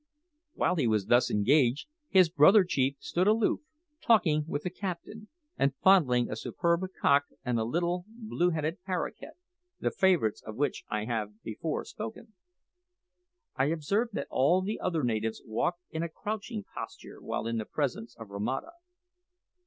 [0.55, 3.59] While he was thus engaged, his brother chief stood aloof,
[4.01, 5.27] talking with the captain,
[5.59, 9.33] and fondling a superb cock and a little blue headed paroquet
[9.79, 12.33] the favourites of which I have before spoken.
[13.55, 17.65] I observed that all the other natives walked in a crouching posture while in the
[17.65, 18.71] presence of Romata.